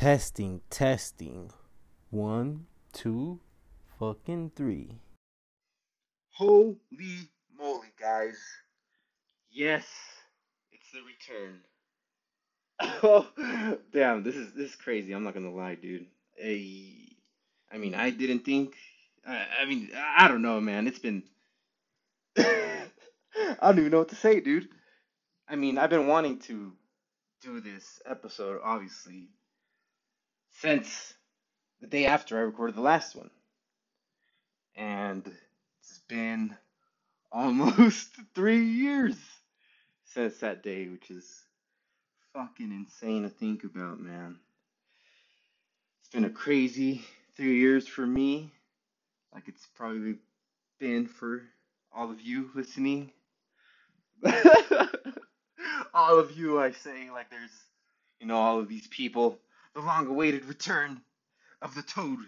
Testing, 0.00 0.62
testing. 0.70 1.50
One, 2.08 2.64
two, 2.94 3.38
fucking 3.98 4.52
three. 4.56 4.96
Holy 6.30 6.78
moly, 7.54 7.88
guys. 8.00 8.38
Yes, 9.50 9.84
it's 10.72 10.90
the 10.90 11.00
return. 11.02 11.60
Oh, 13.02 13.76
damn, 13.92 14.22
this 14.22 14.36
is 14.36 14.54
this 14.54 14.70
is 14.70 14.76
crazy. 14.76 15.12
I'm 15.12 15.22
not 15.22 15.34
gonna 15.34 15.54
lie, 15.54 15.74
dude. 15.74 16.06
Hey, 16.34 17.18
I 17.70 17.76
mean, 17.76 17.94
I 17.94 18.08
didn't 18.08 18.46
think. 18.46 18.76
I, 19.26 19.44
I 19.60 19.64
mean, 19.66 19.90
I 19.94 20.28
don't 20.28 20.40
know, 20.40 20.62
man. 20.62 20.86
It's 20.86 20.98
been. 20.98 21.24
I 22.38 22.86
don't 23.60 23.80
even 23.80 23.90
know 23.90 23.98
what 23.98 24.08
to 24.08 24.16
say, 24.16 24.40
dude. 24.40 24.70
I 25.46 25.56
mean, 25.56 25.76
I've 25.76 25.90
been 25.90 26.06
wanting 26.06 26.38
to 26.48 26.72
do 27.42 27.60
this 27.60 28.00
episode, 28.06 28.62
obviously, 28.64 29.28
since 30.60 31.14
the 31.80 31.86
day 31.86 32.04
after 32.04 32.36
I 32.36 32.42
recorded 32.42 32.76
the 32.76 32.82
last 32.82 33.16
one. 33.16 33.30
And 34.76 35.26
it's 35.80 36.00
been 36.08 36.54
almost 37.32 38.10
three 38.34 38.64
years 38.64 39.16
since 40.04 40.38
that 40.38 40.62
day, 40.62 40.88
which 40.88 41.10
is 41.10 41.44
fucking 42.34 42.72
insane 42.72 43.22
to 43.22 43.30
think 43.30 43.64
about, 43.64 44.00
man. 44.00 44.36
It's 46.00 46.10
been 46.10 46.24
a 46.24 46.30
crazy 46.30 47.02
three 47.36 47.58
years 47.58 47.88
for 47.88 48.06
me, 48.06 48.52
like 49.32 49.48
it's 49.48 49.66
probably 49.74 50.16
been 50.78 51.06
for 51.06 51.42
all 51.92 52.10
of 52.10 52.20
you 52.20 52.50
listening. 52.54 53.12
all 55.94 56.18
of 56.18 56.36
you, 56.36 56.60
I 56.60 56.72
say, 56.72 57.10
like 57.10 57.30
there's, 57.30 57.64
you 58.20 58.26
know, 58.26 58.36
all 58.36 58.58
of 58.60 58.68
these 58.68 58.86
people, 58.88 59.38
the 59.74 59.80
long 59.80 60.06
awaited 60.06 60.44
return 60.44 61.00
of 61.62 61.74
the 61.74 61.82
Toad, 61.82 62.18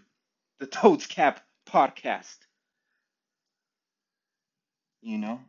the 0.59 0.67
Toad's 0.67 1.07
Cap 1.07 1.41
podcast. 1.67 2.37
You 5.01 5.19
know, 5.19 5.41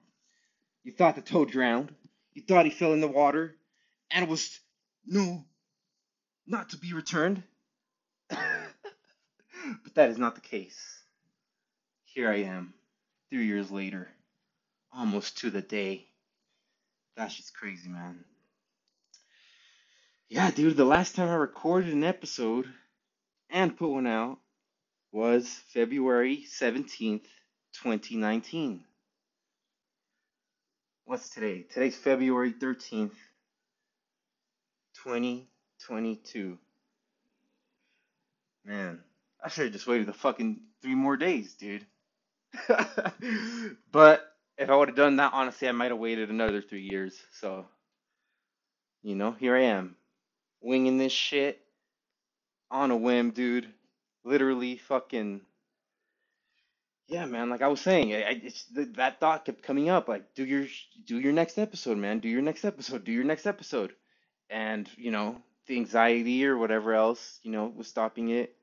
you 0.84 0.92
thought 0.92 1.16
the 1.16 1.22
toad 1.22 1.52
drowned, 1.52 1.94
you 2.34 2.42
thought 2.42 2.66
he 2.66 2.72
fell 2.72 2.94
in 2.94 3.02
the 3.02 3.08
water, 3.08 3.56
and 4.10 4.28
was 4.28 4.60
no, 5.06 5.46
not 6.48 6.70
to 6.70 6.78
be 6.78 6.94
returned. 6.94 7.44
but 8.30 8.40
that 9.94 10.10
is 10.10 10.18
not 10.18 10.36
the 10.36 10.42
case. 10.42 10.80
Here 12.06 12.30
I 12.30 12.44
am, 12.44 12.74
three 13.30 13.46
years 13.46 13.70
later, 13.70 14.08
almost 14.92 15.40
to 15.40 15.52
the 15.52 15.62
day. 15.62 16.08
That's 17.16 17.36
just 17.36 17.56
crazy, 17.56 17.90
man. 17.90 18.26
Yeah, 20.30 20.52
dude, 20.52 20.78
the 20.78 20.86
last 20.86 21.16
time 21.16 21.30
I 21.30 21.36
recorded 21.36 21.94
an 21.94 22.04
episode 22.04 22.68
and 23.50 23.78
put 23.78 23.90
one 23.90 24.08
out 24.08 24.40
was 25.12 25.48
February 25.74 26.46
17th, 26.50 27.26
2019. 27.84 28.84
What's 31.06 31.30
today? 31.30 31.64
Today's 31.72 31.96
February 31.96 32.54
13th, 32.54 33.12
2022. 35.04 36.58
Man, 38.66 39.04
I 39.44 39.50
should 39.50 39.66
have 39.66 39.74
just 39.74 39.88
waited 39.88 40.08
the 40.08 40.14
fucking 40.14 40.62
three 40.82 40.96
more 40.96 41.18
days, 41.18 41.54
dude. 41.56 41.86
but 43.92 44.24
if 44.58 44.70
I 44.70 44.76
would 44.76 44.90
have 44.90 44.98
done 44.98 45.18
that, 45.18 45.34
honestly, 45.34 45.68
I 45.68 45.74
might 45.74 45.92
have 45.92 46.00
waited 46.00 46.30
another 46.30 46.62
three 46.62 46.88
years. 46.90 47.22
So, 47.34 47.66
you 49.04 49.16
know, 49.16 49.32
here 49.32 49.56
I 49.56 49.64
am, 49.64 49.96
winging 50.64 50.98
this 50.98 51.12
shit 51.12 51.60
on 52.72 52.90
a 52.90 52.98
whim, 52.98 53.32
dude. 53.32 53.68
Literally 54.24 54.78
fucking. 54.78 55.42
Yeah, 57.08 57.26
man. 57.26 57.50
Like 57.50 57.62
I 57.62 57.68
was 57.68 57.82
saying, 57.82 58.14
I, 58.14 58.30
I 58.30 58.52
that 58.96 59.20
thought 59.20 59.46
kept 59.46 59.62
coming 59.62 59.90
up. 59.90 60.08
Like, 60.08 60.34
do 60.34 60.46
your 60.46 60.66
do 61.06 61.20
your 61.20 61.34
next 61.34 61.60
episode, 61.60 61.98
man. 61.98 62.20
Do 62.20 62.30
your 62.30 62.42
next 62.42 62.64
episode. 62.64 63.04
Do 63.04 63.12
your 63.12 63.26
next 63.26 63.46
episode. 63.46 63.94
And 64.50 64.90
you 64.96 65.12
know, 65.12 65.42
the 65.68 65.76
anxiety 65.76 66.46
or 66.46 66.58
whatever 66.58 66.94
else, 66.94 67.40
you 67.44 67.52
know, 67.52 67.72
was 67.76 67.88
stopping 67.88 68.30
it. 68.30 68.56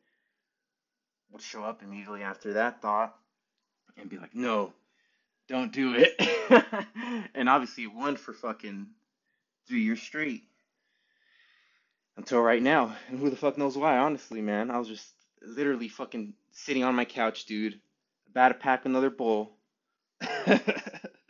Would 1.31 1.43
show 1.43 1.63
up 1.63 1.83
immediately 1.83 2.23
after 2.23 2.55
that 2.55 2.83
thought, 2.83 3.15
and 3.97 4.11
be 4.11 4.19
like, 4.19 4.35
no, 4.35 4.73
don't 5.49 5.73
do 5.73 5.95
it. 5.95 6.21
and 7.35 7.49
obviously, 7.49 7.87
one 7.87 8.17
for 8.17 8.33
fucking 8.33 8.89
three 9.69 9.83
years 9.83 10.03
straight 10.03 10.50
until 12.21 12.43
right 12.43 12.63
now. 12.63 12.95
And 13.09 13.19
who 13.19 13.31
the 13.31 13.37
fuck 13.37 13.57
knows 13.57 13.79
why, 13.79 13.97
honestly, 13.97 14.43
man. 14.43 14.71
I 14.71 14.79
was 14.79 14.89
just 14.89 15.09
literally 15.41 15.89
fucking 15.89 16.35
sitting 16.53 16.85
on 16.85 16.95
my 16.95 17.07
couch, 17.07 17.47
dude, 17.47 17.81
about 18.29 18.49
to 18.49 18.55
pack 18.55 18.85
another 18.85 19.09
bowl. 19.09 19.57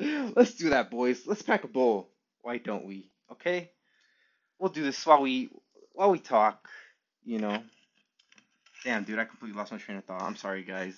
Let's 0.01 0.55
do 0.55 0.71
that, 0.71 0.91
boys. 0.91 1.28
Let's 1.28 1.43
pack 1.43 1.62
a 1.62 1.69
bowl. 1.69 2.11
Why 2.43 2.59
don't 2.59 2.87
we? 2.87 3.09
Okay? 3.31 3.71
We'll 4.59 4.73
do 4.73 4.83
this 4.83 5.06
while 5.06 5.23
we 5.23 5.51
while 5.93 6.11
we 6.11 6.19
talk, 6.19 6.69
you 7.25 7.39
know. 7.39 7.62
Damn, 8.83 9.05
dude, 9.05 9.21
I 9.21 9.25
completely 9.27 9.57
lost 9.57 9.71
my 9.71 9.78
train 9.78 9.99
of 9.99 10.05
thought. 10.05 10.22
I'm 10.22 10.37
sorry, 10.37 10.65
guys. 10.65 10.97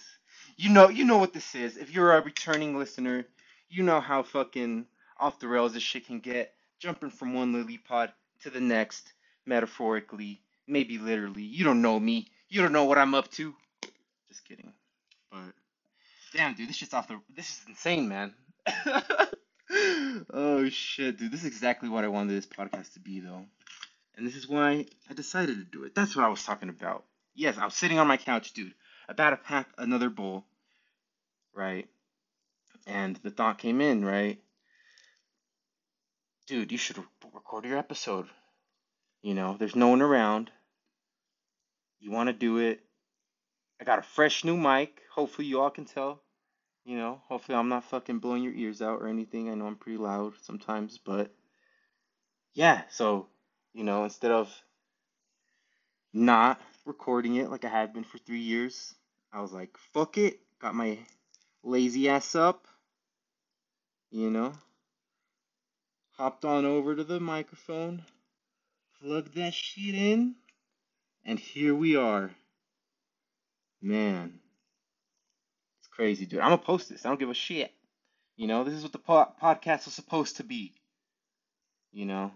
You 0.57 0.71
know, 0.71 0.89
you 0.89 1.05
know 1.05 1.19
what 1.19 1.35
this 1.35 1.55
is. 1.55 1.77
If 1.77 1.93
you're 1.93 2.17
a 2.17 2.23
returning 2.23 2.79
listener, 2.79 3.27
you 3.69 3.83
know 3.83 4.01
how 4.01 4.23
fucking 4.23 4.87
off 5.21 5.39
the 5.39 5.49
rails 5.49 5.75
this 5.75 5.83
shit 5.83 6.07
can 6.07 6.21
get. 6.21 6.55
Jumping 6.79 7.11
from 7.11 7.35
one 7.35 7.53
lily 7.53 7.77
pod 7.77 8.13
to 8.43 8.51
the 8.51 8.61
next 8.61 9.13
metaphorically, 9.47 10.41
maybe 10.67 10.99
literally. 10.99 11.43
You 11.43 11.65
don't 11.65 11.83
know 11.83 11.99
me. 11.99 12.29
You 12.49 12.63
don't 12.63 12.73
know 12.73 12.85
what 12.85 12.99
I'm 12.99 13.15
up 13.15 13.31
to. 13.33 13.55
Just 14.29 14.45
kidding. 14.45 14.73
But 15.31 15.53
damn, 16.33 16.55
dude, 16.55 16.69
this 16.69 16.77
shit's 16.77 16.95
off 16.95 17.09
the. 17.09 17.21
This 17.35 17.51
is 17.51 17.61
insane, 17.69 18.09
man. 18.09 18.35
oh 20.33 20.69
shit, 20.69 21.19
dude, 21.19 21.33
this 21.33 21.41
is 21.41 21.47
exactly 21.47 21.89
what 21.89 22.05
I 22.05 22.09
wanted 22.09 22.33
this 22.33 22.47
podcast 22.47 22.95
to 22.95 23.01
be, 23.01 23.21
though, 23.21 23.45
and 24.17 24.27
this 24.27 24.37
is 24.37 24.49
why 24.49 24.87
I 25.11 25.15
decided 25.15 25.57
to 25.57 25.65
do 25.65 25.85
it. 25.85 25.95
That's 25.95 26.15
what 26.15 26.25
I 26.25 26.29
was 26.29 26.45
talking 26.45 26.69
about. 26.69 27.05
Yes, 27.35 27.59
I 27.59 27.65
was 27.65 27.75
sitting 27.75 27.99
on 27.99 28.07
my 28.07 28.19
couch, 28.19 28.53
dude, 28.53 28.75
about 29.09 29.31
to 29.31 29.37
pack 29.37 29.69
another 29.79 30.11
bowl, 30.11 30.45
right? 31.55 31.89
And 32.87 33.17
the 33.17 33.31
thought 33.31 33.59
came 33.59 33.81
in, 33.81 34.05
right? 34.05 34.39
Dude, 36.47 36.73
you 36.73 36.79
should 36.79 36.99
record 37.33 37.65
your 37.65 37.79
episode 37.79 38.29
you 39.23 39.35
know, 39.35 39.57
there's 39.59 39.77
no 39.77 39.89
one 39.89 40.03
around. 40.03 40.51
You 42.01 42.11
want 42.11 42.29
to 42.29 42.33
do 42.33 42.59
it. 42.59 42.81
I 43.81 43.85
got 43.85 44.01
a 44.01 44.03
fresh 44.03 44.45
new 44.45 44.57
mic. 44.57 45.01
Hopefully, 45.15 45.47
you 45.47 45.61
all 45.61 45.71
can 45.71 45.85
tell. 45.85 46.21
You 46.85 46.97
know, 46.97 47.23
hopefully, 47.29 47.57
I'm 47.57 47.69
not 47.69 47.85
fucking 47.85 48.19
blowing 48.19 48.43
your 48.43 48.55
ears 48.55 48.83
out 48.83 49.01
or 49.01 49.07
anything. 49.07 49.49
I 49.49 49.55
know 49.55 49.67
I'm 49.67 49.77
pretty 49.77 49.99
loud 49.99 50.35
sometimes, 50.43 50.99
but 50.99 51.33
yeah, 52.55 52.83
so, 52.91 53.29
you 53.73 53.85
know, 53.85 54.03
instead 54.03 54.33
of 54.33 54.53
not 56.13 56.61
recording 56.85 57.37
it 57.37 57.51
like 57.51 57.65
I 57.65 57.69
had 57.69 57.95
been 57.95 58.05
for 58.05 58.19
three 58.19 58.41
years, 58.41 58.95
I 59.33 59.41
was 59.41 59.53
like, 59.53 59.77
fuck 59.95 60.19
it. 60.19 60.41
Got 60.61 60.75
my 60.75 60.99
lazy 61.63 62.09
ass 62.09 62.35
up, 62.35 62.67
you 64.11 64.31
know, 64.31 64.53
hopped 66.17 66.45
on 66.45 66.65
over 66.65 66.95
to 66.97 67.05
the 67.05 67.21
microphone 67.21 68.05
plug 69.03 69.33
that 69.35 69.53
shit 69.53 69.95
in, 69.95 70.35
and 71.25 71.39
here 71.39 71.75
we 71.75 71.97
are. 71.97 72.31
Man, 73.81 74.39
it's 75.81 75.89
crazy, 75.89 76.25
dude. 76.25 76.39
I'm 76.39 76.51
gonna 76.51 76.59
post 76.59 76.89
this. 76.89 77.05
I 77.05 77.09
don't 77.09 77.19
give 77.19 77.31
a 77.31 77.35
shit. 77.35 77.73
You 78.37 78.47
know, 78.47 78.63
this 78.63 78.75
is 78.75 78.83
what 78.83 78.93
the 78.93 78.99
po- 78.99 79.33
podcast 79.43 79.87
was 79.87 79.95
supposed 79.95 80.37
to 80.37 80.45
be. 80.45 80.73
You 81.91 82.07
know, 82.07 82.31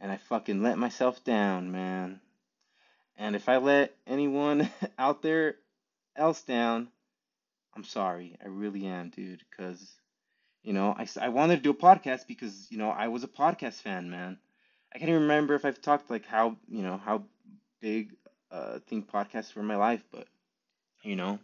and 0.00 0.12
I 0.12 0.16
fucking 0.16 0.62
let 0.62 0.78
myself 0.78 1.24
down, 1.24 1.72
man. 1.72 2.20
And 3.16 3.34
if 3.34 3.48
I 3.48 3.56
let 3.56 3.94
anyone 4.06 4.70
out 4.98 5.22
there 5.22 5.56
else 6.14 6.42
down, 6.42 6.88
I'm 7.74 7.84
sorry. 7.84 8.38
I 8.42 8.46
really 8.46 8.86
am, 8.86 9.10
dude. 9.10 9.42
Because, 9.50 9.92
you 10.62 10.72
know, 10.72 10.94
I, 10.96 11.06
I 11.20 11.28
wanted 11.30 11.56
to 11.56 11.62
do 11.62 11.70
a 11.70 11.74
podcast 11.74 12.28
because, 12.28 12.68
you 12.70 12.78
know, 12.78 12.90
I 12.90 13.08
was 13.08 13.24
a 13.24 13.28
podcast 13.28 13.82
fan, 13.82 14.08
man. 14.08 14.38
I 14.94 14.98
can't 14.98 15.10
even 15.10 15.22
remember 15.22 15.54
if 15.54 15.64
I've 15.64 15.80
talked 15.82 16.10
like 16.10 16.26
how 16.26 16.56
you 16.68 16.82
know 16.82 16.96
how 16.96 17.24
big 17.80 18.16
uh 18.50 18.78
think 18.88 19.10
podcasts 19.10 19.54
were 19.54 19.62
in 19.62 19.68
my 19.68 19.76
life, 19.76 20.04
but 20.12 20.26
you 21.02 21.16
know, 21.16 21.38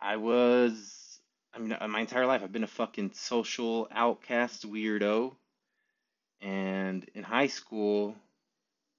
I 0.00 0.16
was 0.16 1.20
I 1.54 1.58
mean 1.58 1.76
my 1.90 2.00
entire 2.00 2.26
life 2.26 2.42
I've 2.42 2.52
been 2.52 2.64
a 2.64 2.68
fucking 2.68 3.12
social 3.14 3.88
outcast 3.90 4.70
weirdo, 4.70 5.34
and 6.40 7.08
in 7.14 7.22
high 7.24 7.48
school, 7.48 8.14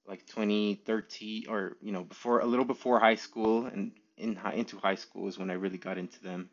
like 0.06 0.26
2013 0.26 1.44
or 1.48 1.76
you 1.80 1.92
know 1.92 2.04
before 2.04 2.40
a 2.40 2.46
little 2.46 2.66
before 2.66 3.00
high 3.00 3.16
school 3.16 3.66
and 3.66 3.92
in 4.16 4.36
high, 4.36 4.54
into 4.54 4.78
high 4.78 4.96
school 4.96 5.28
is 5.28 5.38
when 5.38 5.50
I 5.50 5.54
really 5.54 5.78
got 5.78 5.98
into 5.98 6.22
them. 6.22 6.50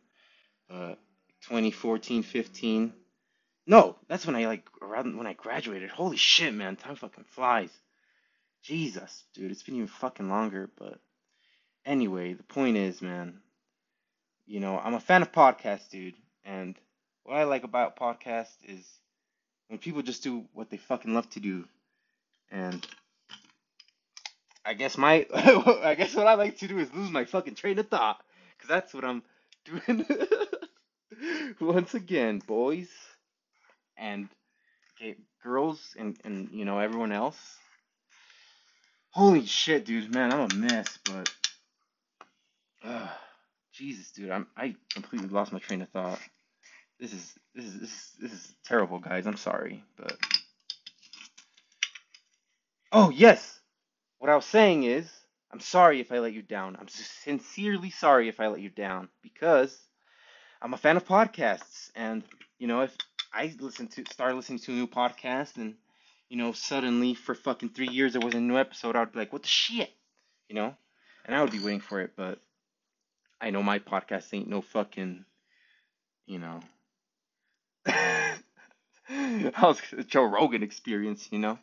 Uh, 0.69 0.95
2014, 1.41 2.23
15 2.23 2.93
no, 3.67 3.97
that's 4.07 4.25
when 4.25 4.35
I 4.35 4.47
like 4.47 4.67
around 5.01 5.17
when 5.17 5.27
I 5.27 5.33
graduated. 5.33 5.89
Holy 5.89 6.17
shit, 6.17 6.53
man, 6.53 6.75
time 6.75 6.95
fucking 6.95 7.25
flies. 7.25 7.71
Jesus, 8.63 9.23
dude, 9.33 9.51
it's 9.51 9.63
been 9.63 9.75
even 9.75 9.87
fucking 9.87 10.29
longer. 10.29 10.69
But 10.77 10.99
anyway, 11.85 12.33
the 12.33 12.43
point 12.43 12.77
is, 12.77 13.01
man, 13.01 13.39
you 14.45 14.59
know, 14.59 14.77
I'm 14.77 14.93
a 14.93 14.99
fan 14.99 15.21
of 15.21 15.31
podcasts, 15.31 15.89
dude. 15.89 16.15
And 16.45 16.75
what 17.23 17.37
I 17.37 17.43
like 17.43 17.63
about 17.63 17.97
podcasts 17.97 18.55
is 18.67 18.85
when 19.67 19.79
people 19.79 20.01
just 20.01 20.23
do 20.23 20.45
what 20.53 20.69
they 20.69 20.77
fucking 20.77 21.13
love 21.13 21.29
to 21.31 21.39
do. 21.39 21.65
And 22.51 22.85
I 24.65 24.73
guess 24.73 24.97
my, 24.97 25.25
I 25.33 25.95
guess 25.95 26.15
what 26.15 26.27
I 26.27 26.35
like 26.35 26.57
to 26.59 26.67
do 26.67 26.77
is 26.79 26.93
lose 26.93 27.09
my 27.09 27.25
fucking 27.25 27.55
train 27.55 27.79
of 27.79 27.87
thought. 27.87 28.21
Because 28.57 28.69
that's 28.69 28.93
what 28.93 29.05
I'm 29.05 29.23
doing 29.65 30.05
once 31.61 31.93
again, 31.95 32.39
boys. 32.45 32.89
And 33.97 34.29
girls 35.43 35.95
and, 35.97 36.17
and, 36.23 36.49
you 36.51 36.65
know, 36.65 36.79
everyone 36.79 37.11
else. 37.11 37.39
Holy 39.11 39.45
shit, 39.45 39.85
dude, 39.85 40.13
man, 40.13 40.31
I'm 40.31 40.49
a 40.49 40.55
mess, 40.55 40.97
but 41.03 41.29
uh, 42.83 43.07
Jesus, 43.73 44.11
dude, 44.11 44.31
I'm 44.31 44.47
I 44.55 44.75
completely 44.93 45.27
lost 45.27 45.51
my 45.51 45.59
train 45.59 45.81
of 45.81 45.89
thought. 45.89 46.19
This 46.99 47.13
is 47.13 47.33
this 47.53 47.65
is 47.65 47.79
this 47.79 47.89
is, 47.89 48.11
this 48.19 48.31
is 48.31 48.55
terrible, 48.65 48.99
guys. 48.99 49.27
I'm 49.27 49.37
sorry, 49.37 49.83
but 49.97 50.17
oh 52.91 53.09
yes, 53.09 53.59
what 54.19 54.29
I 54.29 54.35
was 54.35 54.45
saying 54.45 54.83
is 54.83 55.09
I'm 55.51 55.59
sorry 55.59 55.99
if 55.99 56.11
I 56.11 56.19
let 56.19 56.33
you 56.33 56.41
down. 56.41 56.77
I'm 56.79 56.87
sincerely 56.87 57.89
sorry 57.89 58.29
if 58.29 58.39
I 58.39 58.47
let 58.47 58.61
you 58.61 58.69
down 58.69 59.09
because 59.21 59.77
I'm 60.61 60.73
a 60.73 60.77
fan 60.77 60.95
of 60.95 61.05
podcasts, 61.05 61.91
and 61.95 62.23
you 62.59 62.67
know 62.67 62.81
if 62.81 62.95
I 63.33 63.53
listened 63.59 63.91
to 63.91 64.03
start 64.11 64.35
listening 64.35 64.59
to 64.59 64.71
a 64.71 64.75
new 64.75 64.87
podcast 64.87 65.57
and 65.57 65.75
you 66.31 66.37
know, 66.37 66.53
suddenly 66.53 67.13
for 67.13 67.35
fucking 67.35 67.69
three 67.69 67.89
years 67.89 68.13
there 68.13 68.21
wasn't 68.21 68.43
a 68.43 68.47
new 68.47 68.57
episode, 68.57 68.95
I'd 68.95 69.11
be 69.11 69.19
like, 69.19 69.33
what 69.33 69.41
the 69.41 69.49
shit? 69.49 69.91
You 70.47 70.55
know? 70.55 70.75
And 71.25 71.35
I 71.35 71.41
would 71.41 71.51
be 71.51 71.59
waiting 71.59 71.81
for 71.81 71.99
it, 71.99 72.11
but 72.15 72.39
I 73.41 73.49
know 73.49 73.61
my 73.61 73.79
podcast 73.79 74.33
ain't 74.33 74.47
no 74.47 74.61
fucking, 74.61 75.25
you 76.25 76.39
know, 76.39 76.61
I 77.85 78.37
how's 79.53 79.81
Joe 80.07 80.23
Rogan 80.23 80.63
experience, 80.63 81.27
you 81.31 81.39
know? 81.39 81.59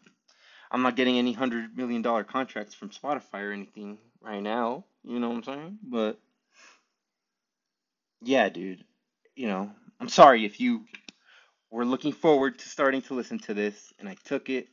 I'm 0.70 0.82
not 0.82 0.96
getting 0.96 1.16
any 1.16 1.32
hundred 1.32 1.74
million 1.76 2.02
dollar 2.02 2.24
contracts 2.24 2.74
from 2.74 2.90
Spotify 2.90 3.48
or 3.48 3.52
anything 3.52 3.96
right 4.20 4.42
now, 4.42 4.84
you 5.02 5.18
know 5.18 5.30
what 5.30 5.36
I'm 5.36 5.44
saying? 5.44 5.78
But 5.82 6.18
yeah, 8.20 8.50
dude, 8.50 8.84
you 9.34 9.46
know, 9.46 9.70
I'm 9.98 10.10
sorry 10.10 10.44
if 10.44 10.60
you 10.60 10.84
we're 11.70 11.84
looking 11.84 12.12
forward 12.12 12.58
to 12.58 12.68
starting 12.68 13.02
to 13.02 13.14
listen 13.14 13.38
to 13.40 13.54
this, 13.54 13.92
and 13.98 14.08
I 14.08 14.16
took 14.24 14.48
it 14.48 14.68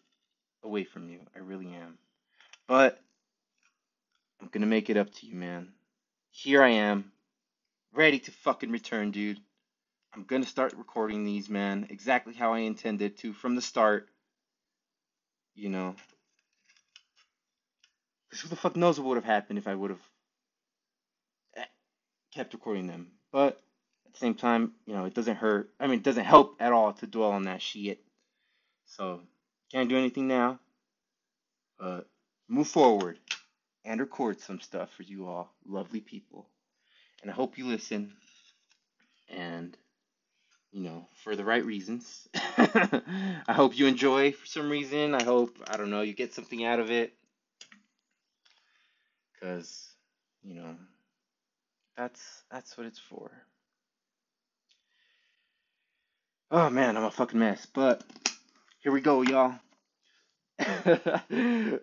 away 0.64 0.84
from 0.84 1.10
you. 1.10 1.20
I 1.36 1.40
really 1.40 1.74
am. 1.74 1.98
But 2.68 3.00
I'm 4.42 4.48
gonna 4.48 4.66
make 4.66 4.90
it 4.90 4.98
up 4.98 5.14
to 5.16 5.26
you, 5.26 5.36
man. 5.36 5.74
Here 6.32 6.64
I 6.64 6.70
am, 6.70 7.12
ready 7.94 8.20
to 8.20 8.32
fucking 8.32 8.72
return, 8.72 9.12
dude. 9.12 9.40
I'm 10.14 10.24
gonna 10.24 10.46
start 10.46 10.74
recording 10.78 11.26
these, 11.26 11.50
man, 11.50 11.88
exactly 11.90 12.34
how 12.34 12.54
I 12.54 12.60
intended 12.60 13.18
to 13.18 13.34
from 13.34 13.56
the 13.56 13.62
start. 13.62 14.08
You 15.54 15.70
know. 15.70 15.96
Because 18.30 18.42
who 18.42 18.50
the 18.50 18.56
fuck 18.56 18.76
knows 18.76 19.00
what 19.00 19.08
would 19.08 19.16
have 19.16 19.24
happened 19.26 19.60
if 19.60 19.68
I 19.68 19.76
would 19.76 19.92
have 19.92 20.10
eh, 21.56 21.66
kept 22.34 22.54
recording 22.54 22.88
them. 22.88 23.12
But 23.32 23.62
the 24.16 24.20
same 24.20 24.36
time, 24.36 24.74
you 24.86 24.96
know, 24.96 25.06
it 25.06 25.14
doesn't 25.14 25.38
hurt. 25.38 25.70
I 25.80 25.88
mean, 25.88 26.00
it 26.00 26.04
doesn't 26.04 26.26
help 26.26 26.58
at 26.60 26.74
all 26.74 26.94
to 26.94 27.08
dwell 27.08 27.32
on 27.32 27.44
that 27.44 27.62
shit. 27.62 28.02
So, 28.86 29.22
can't 29.72 29.90
do 29.90 29.98
anything 29.98 30.28
now. 30.28 30.60
But 31.78 32.08
move 32.48 32.68
forward 32.68 33.20
and 33.84 34.00
record 34.00 34.40
some 34.40 34.60
stuff 34.60 34.92
for 34.94 35.04
you 35.04 35.28
all, 35.28 35.54
lovely 35.66 36.00
people. 36.00 36.48
And 37.22 37.30
I 37.30 37.34
hope 37.34 37.58
you 37.58 37.66
listen. 37.66 38.14
And, 39.30 39.76
you 40.72 40.84
know, 40.84 41.08
for 41.24 41.36
the 41.36 41.46
right 41.46 41.66
reasons. 41.66 42.28
I 42.58 43.54
hope 43.54 43.78
you 43.78 43.88
enjoy 43.88 44.32
for 44.32 44.46
some 44.46 44.70
reason. 44.70 45.14
I 45.14 45.24
hope, 45.24 45.58
I 45.68 45.78
don't 45.78 45.90
know, 45.90 46.02
you 46.02 46.14
get 46.14 46.34
something 46.34 46.64
out 46.64 46.80
of 46.80 46.92
it. 46.92 47.14
Because, 49.34 49.90
you 50.44 50.56
know, 50.56 50.76
that's 51.98 52.44
that's 52.52 52.78
what 52.78 52.88
it's 52.88 53.00
for. 53.00 53.32
Oh 56.52 56.70
man, 56.70 56.96
I'm 56.96 57.04
a 57.04 57.12
fucking 57.12 57.40
mess. 57.40 57.66
But 57.66 58.04
here 58.82 58.92
we 58.92 59.02
go, 59.02 59.24
y'all. 59.24 59.56
we 61.30 61.80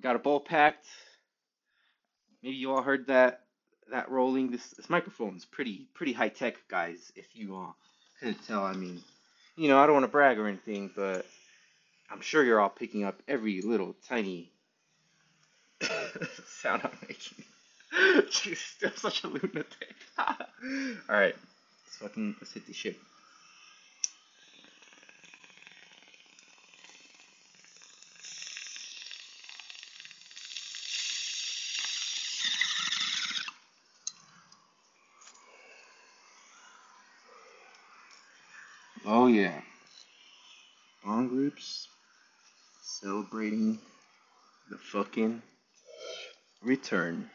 got 0.00 0.16
a 0.16 0.18
bowl 0.18 0.40
packed. 0.40 0.86
Maybe 2.42 2.56
you 2.56 2.70
all 2.70 2.82
heard 2.82 3.06
that 3.06 3.40
that 3.90 4.10
rolling. 4.10 4.50
This 4.50 4.68
this 4.70 4.90
microphone's 4.90 5.46
pretty 5.46 5.88
pretty 5.94 6.12
high 6.12 6.28
tech, 6.28 6.56
guys. 6.68 7.12
If 7.16 7.34
you 7.34 7.56
all 7.56 7.76
couldn't 8.20 8.46
tell, 8.46 8.62
I 8.62 8.74
mean, 8.74 9.00
you 9.56 9.68
know, 9.68 9.78
I 9.78 9.86
don't 9.86 9.94
want 9.94 10.04
to 10.04 10.12
brag 10.12 10.38
or 10.38 10.46
anything, 10.46 10.90
but 10.94 11.24
I'm 12.10 12.20
sure 12.20 12.44
you're 12.44 12.60
all 12.60 12.68
picking 12.68 13.04
up 13.04 13.22
every 13.26 13.62
little 13.62 13.96
tiny 14.06 14.52
sound 16.46 16.82
I'm 16.84 16.98
making. 17.00 17.44
Jeez, 18.28 18.84
I'm 18.84 18.96
such 18.96 19.24
a 19.24 19.28
lunatic. 19.28 19.94
all 20.18 20.36
right, 21.08 21.34
let's 21.34 21.96
fucking 21.98 22.36
let's 22.38 22.52
hit 22.52 22.66
this 22.66 22.76
shit. 22.76 22.98
Oh, 39.28 39.30
yeah. 39.30 39.60
On 41.04 41.28
groups 41.28 41.86
celebrating 42.82 43.78
the 44.70 44.78
fucking 44.78 45.42
return. 46.62 47.28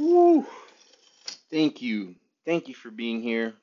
Woo! 0.00 0.44
Thank 1.52 1.80
you. 1.80 2.16
Thank 2.44 2.66
you 2.66 2.74
for 2.74 2.90
being 2.90 3.22
here. 3.22 3.54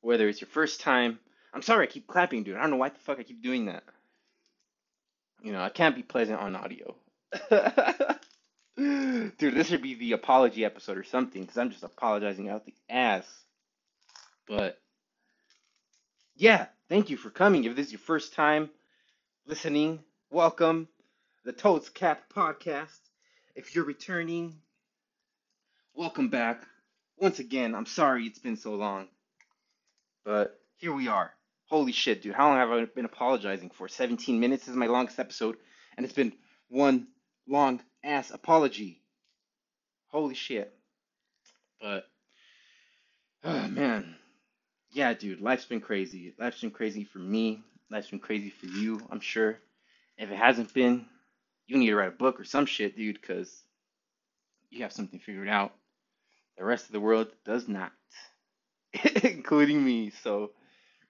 Whether 0.00 0.28
it's 0.28 0.40
your 0.40 0.48
first 0.48 0.80
time. 0.80 1.20
I'm 1.52 1.62
sorry 1.62 1.86
I 1.86 1.88
keep 1.88 2.08
clapping, 2.08 2.42
dude. 2.42 2.56
I 2.56 2.62
don't 2.62 2.70
know 2.70 2.76
why 2.76 2.88
the 2.88 2.98
fuck 2.98 3.20
I 3.20 3.22
keep 3.22 3.40
doing 3.40 3.66
that. 3.66 3.84
You 5.40 5.52
know, 5.52 5.62
I 5.62 5.68
can't 5.68 5.94
be 5.94 6.02
pleasant 6.02 6.40
on 6.40 6.56
audio. 6.56 6.96
dude, 8.76 9.54
this 9.54 9.68
should 9.68 9.82
be 9.82 9.94
the 9.94 10.14
apology 10.14 10.64
episode 10.64 10.98
or 10.98 11.04
something, 11.04 11.42
because 11.42 11.58
I'm 11.58 11.70
just 11.70 11.84
apologizing 11.84 12.48
out 12.48 12.66
the 12.66 12.74
ass. 12.90 13.24
But 14.48 14.80
yeah, 16.36 16.66
thank 16.88 17.10
you 17.10 17.16
for 17.16 17.30
coming. 17.30 17.64
If 17.64 17.76
this 17.76 17.86
is 17.86 17.92
your 17.92 18.00
first 18.00 18.34
time 18.34 18.70
listening, 19.46 20.00
welcome. 20.30 20.88
The 21.44 21.52
Toads 21.52 21.88
Cap 21.90 22.24
Podcast. 22.34 22.98
If 23.54 23.74
you're 23.74 23.84
returning, 23.84 24.56
welcome 25.94 26.30
back. 26.30 26.62
Once 27.18 27.38
again, 27.38 27.74
I'm 27.74 27.86
sorry 27.86 28.24
it's 28.24 28.38
been 28.40 28.56
so 28.56 28.74
long. 28.74 29.06
But 30.24 30.58
here 30.76 30.92
we 30.92 31.06
are. 31.06 31.32
Holy 31.66 31.92
shit, 31.92 32.22
dude. 32.22 32.34
How 32.34 32.48
long 32.48 32.58
have 32.58 32.70
I 32.70 32.84
been 32.86 33.04
apologizing 33.04 33.70
for? 33.70 33.86
17 33.86 34.40
minutes 34.40 34.66
is 34.66 34.74
my 34.74 34.86
longest 34.86 35.20
episode, 35.20 35.56
and 35.96 36.04
it's 36.04 36.14
been 36.14 36.32
one 36.68 37.06
long 37.46 37.80
ass 38.02 38.30
apology. 38.30 39.02
Holy 40.08 40.34
shit. 40.34 40.74
But, 41.80 42.04
oh 43.44 43.68
man 43.68 44.16
yeah, 44.94 45.12
dude, 45.12 45.40
life's 45.40 45.64
been 45.64 45.80
crazy. 45.80 46.34
Life's 46.38 46.60
been 46.60 46.70
crazy 46.70 47.04
for 47.04 47.18
me. 47.18 47.62
Life's 47.90 48.10
been 48.10 48.20
crazy 48.20 48.50
for 48.50 48.66
you, 48.66 49.00
I'm 49.10 49.20
sure. 49.20 49.58
If 50.16 50.30
it 50.30 50.36
hasn't 50.36 50.72
been, 50.72 51.06
you 51.66 51.76
need 51.76 51.88
to 51.88 51.96
write 51.96 52.08
a 52.08 52.12
book 52.12 52.38
or 52.40 52.44
some 52.44 52.64
shit, 52.64 52.96
dude, 52.96 53.20
because 53.20 53.62
you 54.70 54.82
have 54.82 54.92
something 54.92 55.18
figured 55.18 55.48
out. 55.48 55.72
The 56.56 56.64
rest 56.64 56.86
of 56.86 56.92
the 56.92 57.00
world 57.00 57.28
does 57.44 57.66
not, 57.66 57.90
including 59.24 59.84
me. 59.84 60.10
So, 60.22 60.52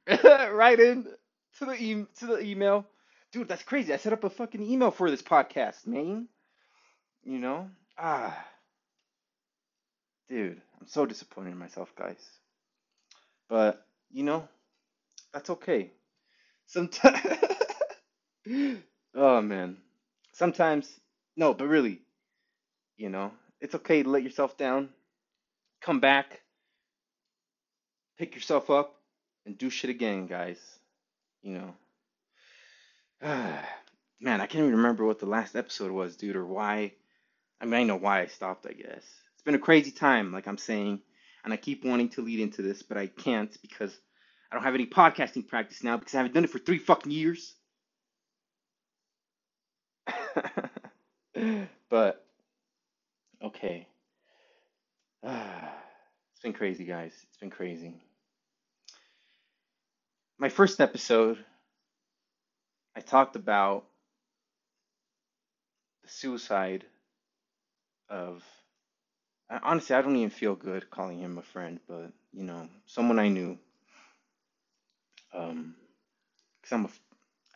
write 0.24 0.80
in 0.80 1.06
to 1.58 1.64
the 1.66 1.74
e- 1.74 2.06
to 2.20 2.26
the 2.26 2.40
email, 2.40 2.86
dude. 3.32 3.48
That's 3.48 3.62
crazy. 3.62 3.92
I 3.92 3.98
set 3.98 4.14
up 4.14 4.24
a 4.24 4.30
fucking 4.30 4.62
email 4.62 4.90
for 4.90 5.10
this 5.10 5.22
podcast, 5.22 5.86
man. 5.86 6.28
You 7.22 7.38
know, 7.38 7.68
ah, 7.98 8.34
dude, 10.28 10.62
I'm 10.80 10.86
so 10.86 11.04
disappointed 11.04 11.50
in 11.50 11.58
myself, 11.58 11.92
guys. 11.94 12.26
But, 13.48 13.84
you 14.10 14.24
know, 14.24 14.48
that's 15.32 15.50
okay. 15.50 15.90
Sometimes, 16.66 17.20
oh 19.14 19.42
man. 19.42 19.76
Sometimes, 20.32 20.88
no, 21.36 21.54
but 21.54 21.68
really, 21.68 22.00
you 22.96 23.08
know, 23.08 23.32
it's 23.60 23.74
okay 23.74 24.02
to 24.02 24.08
let 24.08 24.22
yourself 24.22 24.56
down, 24.56 24.88
come 25.80 26.00
back, 26.00 26.40
pick 28.18 28.34
yourself 28.34 28.70
up, 28.70 28.94
and 29.46 29.56
do 29.58 29.70
shit 29.70 29.90
again, 29.90 30.26
guys. 30.26 30.58
You 31.42 31.58
know. 31.58 31.74
man, 34.20 34.40
I 34.40 34.46
can't 34.46 34.64
even 34.64 34.76
remember 34.76 35.04
what 35.04 35.18
the 35.18 35.26
last 35.26 35.54
episode 35.54 35.90
was, 35.92 36.16
dude, 36.16 36.36
or 36.36 36.46
why. 36.46 36.92
I 37.60 37.64
mean, 37.64 37.74
I 37.74 37.82
know 37.84 37.96
why 37.96 38.22
I 38.22 38.26
stopped, 38.26 38.66
I 38.66 38.72
guess. 38.72 39.04
It's 39.34 39.42
been 39.44 39.54
a 39.54 39.58
crazy 39.58 39.90
time, 39.90 40.32
like 40.32 40.46
I'm 40.46 40.58
saying, 40.58 41.00
and 41.44 41.52
I 41.52 41.56
keep 41.58 41.84
wanting 41.84 42.08
to 42.10 42.22
lead 42.22 42.40
into 42.40 42.62
this, 42.62 42.82
but 42.82 42.96
I 42.96 43.06
can't 43.06 43.54
because 43.60 43.96
I 44.50 44.56
don't 44.56 44.64
have 44.64 44.74
any 44.74 44.86
podcasting 44.86 45.46
practice 45.46 45.84
now 45.84 45.98
because 45.98 46.14
I 46.14 46.18
haven't 46.18 46.34
done 46.34 46.44
it 46.44 46.50
for 46.50 46.58
three 46.58 46.78
fucking 46.78 47.12
years. 47.12 47.54
but, 51.90 52.26
okay. 53.42 53.86
it's 55.22 56.42
been 56.42 56.54
crazy, 56.54 56.84
guys. 56.84 57.12
It's 57.28 57.38
been 57.38 57.50
crazy. 57.50 58.00
My 60.38 60.48
first 60.48 60.80
episode, 60.80 61.38
I 62.96 63.00
talked 63.00 63.36
about 63.36 63.84
the 66.02 66.08
suicide 66.08 66.84
of. 68.08 68.42
Honestly, 69.50 69.94
I 69.94 70.02
don't 70.02 70.16
even 70.16 70.30
feel 70.30 70.54
good 70.54 70.90
calling 70.90 71.20
him 71.20 71.38
a 71.38 71.42
friend, 71.42 71.78
but 71.88 72.12
you 72.32 72.44
know, 72.44 72.68
someone 72.86 73.18
I 73.18 73.28
knew. 73.28 73.58
Um, 75.34 75.74
cause 76.62 76.72
I'm 76.72 76.84
a, 76.86 76.88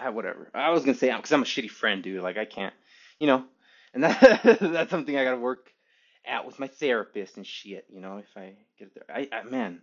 ah, 0.01 0.11
whatever. 0.11 0.51
I 0.55 0.71
was 0.71 0.85
gonna 0.85 0.97
say 0.97 1.15
because 1.15 1.33
I'm 1.33 1.43
a 1.43 1.47
shitty 1.47 1.71
friend, 1.71 2.03
dude. 2.03 2.23
Like 2.23 2.37
I 2.39 2.45
can't, 2.45 2.75
you 3.19 3.27
know, 3.27 3.45
and 3.95 4.05
that 4.05 4.59
that's 4.61 4.91
something 4.91 5.17
I 5.17 5.25
gotta 5.25 5.39
work 5.39 5.73
at 6.27 6.47
with 6.47 6.59
my 6.59 6.69
therapist 6.69 7.37
and 7.37 7.47
shit. 7.47 7.87
You 7.91 8.01
know, 8.01 8.19
if 8.19 8.37
I 8.37 8.55
get 8.79 8.95
there, 8.95 9.05
I, 9.15 9.29
I 9.33 9.43
man, 9.45 9.81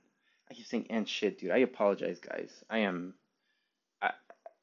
I 0.49 0.53
keep 0.53 0.67
saying 0.67 0.87
and 0.89 1.07
shit, 1.07 1.39
dude. 1.39 1.51
I 1.51 1.57
apologize, 1.59 2.19
guys. 2.19 2.63
I 2.69 2.79
am, 2.79 3.15
I, 4.01 4.11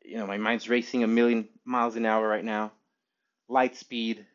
you 0.04 0.16
know, 0.16 0.26
my 0.26 0.38
mind's 0.38 0.68
racing 0.68 1.02
a 1.02 1.08
million 1.08 1.48
miles 1.64 1.96
an 1.96 2.06
hour 2.06 2.26
right 2.26 2.44
now. 2.44 2.72
Light 3.48 3.76
speed. 3.76 4.26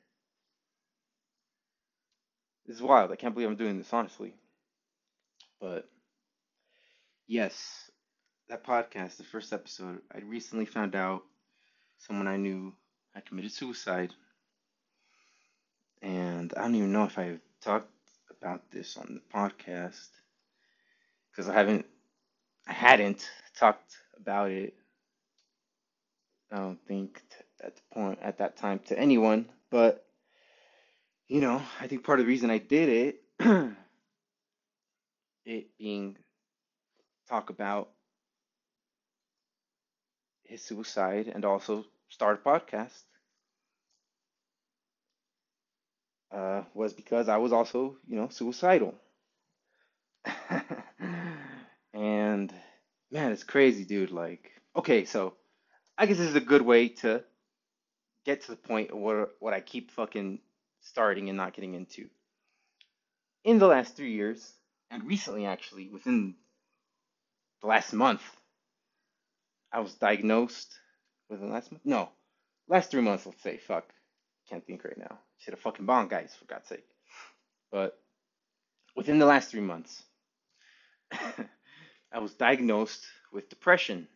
This 2.67 2.75
is 2.75 2.81
wild. 2.81 3.11
I 3.11 3.15
can't 3.15 3.33
believe 3.33 3.49
I'm 3.49 3.55
doing 3.55 3.77
this, 3.77 3.93
honestly. 3.93 4.33
But 5.61 5.89
yes, 7.25 7.89
that 8.49 8.65
podcast, 8.65 9.15
the 9.15 9.23
first 9.23 9.53
episode, 9.53 10.01
I 10.13 10.19
recently 10.19 10.65
found 10.65 10.93
out 10.93 11.23
someone 11.97 12.27
I 12.27 12.35
knew 12.35 12.73
had 13.13 13.25
committed 13.25 13.53
suicide. 13.53 14.13
And 16.01 16.53
I 16.57 16.63
don't 16.63 16.75
even 16.75 16.91
know 16.91 17.05
if 17.05 17.17
I've 17.17 17.39
talked 17.61 17.89
about 18.29 18.69
this 18.69 18.97
on 18.97 19.21
the 19.21 19.37
podcast 19.37 20.09
because 21.31 21.47
I 21.47 21.53
haven't, 21.53 21.85
I 22.67 22.73
hadn't 22.73 23.29
talked 23.57 23.95
about 24.19 24.51
it. 24.51 24.75
I 26.51 26.57
don't 26.57 26.85
think 26.85 27.23
t- 27.29 27.65
at 27.65 27.77
the 27.77 27.81
point 27.93 28.19
at 28.21 28.39
that 28.39 28.57
time 28.57 28.79
to 28.87 28.99
anyone, 28.99 29.49
but 29.69 30.06
you 31.27 31.41
know, 31.41 31.61
I 31.79 31.87
think 31.87 32.03
part 32.03 32.19
of 32.19 32.25
the 32.25 32.29
reason 32.29 32.49
I 32.49 32.57
did 32.57 32.89
it, 32.89 33.23
it 35.45 35.77
being 35.77 36.17
talk 37.29 37.49
about 37.49 37.89
his 40.43 40.63
suicide 40.63 41.27
and 41.33 41.45
also 41.45 41.85
start 42.09 42.41
a 42.43 42.49
podcast, 42.49 43.03
uh, 46.31 46.63
was 46.73 46.93
because 46.93 47.29
I 47.29 47.37
was 47.37 47.51
also, 47.53 47.97
you 48.07 48.15
know, 48.15 48.29
suicidal. 48.29 48.95
and 51.93 52.53
man, 53.11 53.31
it's 53.31 53.43
crazy, 53.43 53.85
dude. 53.85 54.11
Like, 54.11 54.51
okay, 54.75 55.05
so 55.05 55.33
I 55.97 56.05
guess 56.05 56.17
this 56.17 56.29
is 56.29 56.35
a 56.35 56.41
good 56.41 56.61
way 56.61 56.89
to 56.89 57.23
get 58.25 58.41
to 58.41 58.51
the 58.51 58.57
point 58.57 58.95
what 58.95 59.31
what 59.39 59.53
I 59.53 59.61
keep 59.61 59.91
fucking 59.91 60.39
starting 60.87 61.29
and 61.29 61.37
not 61.37 61.53
getting 61.53 61.73
into. 61.73 62.09
In 63.43 63.59
the 63.59 63.67
last 63.67 63.95
three 63.95 64.13
years, 64.13 64.53
and 64.89 65.05
recently 65.05 65.45
actually, 65.45 65.89
within 65.89 66.35
the 67.61 67.67
last 67.67 67.93
month, 67.93 68.21
I 69.71 69.79
was 69.79 69.93
diagnosed 69.95 70.73
within 71.29 71.47
the 71.47 71.53
last 71.53 71.71
month. 71.71 71.85
No, 71.85 72.09
last 72.67 72.91
three 72.91 73.01
months. 73.01 73.25
Let's 73.25 73.41
say. 73.41 73.57
Fuck, 73.57 73.85
can't 74.49 74.65
think 74.65 74.83
right 74.83 74.97
now. 74.97 75.19
Should 75.39 75.53
have 75.53 75.61
fucking 75.61 75.85
bong, 75.85 76.07
guys, 76.07 76.35
for 76.37 76.45
God's 76.45 76.67
sake. 76.67 76.85
But 77.71 77.97
within 78.95 79.19
the 79.19 79.25
last 79.25 79.51
three 79.51 79.61
months, 79.61 80.03
I 81.11 82.19
was 82.19 82.33
diagnosed 82.33 83.05
with 83.31 83.49
depression. 83.49 84.07